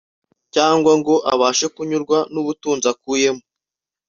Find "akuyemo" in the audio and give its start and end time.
2.93-3.43